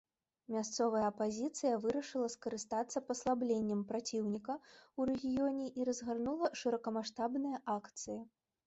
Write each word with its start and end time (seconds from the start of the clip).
Мясцовая 0.53 1.01
апазіцыя 1.09 1.73
вырашыла 1.83 2.29
скарыстацца 2.35 3.03
паслабленнем 3.11 3.85
праціўніка 3.93 4.53
ў 4.99 5.01
рэгіёне 5.13 5.65
і 5.79 5.91
разгарнула 5.93 6.47
шырокамаштабныя 6.65 7.67
акцыі. 7.79 8.21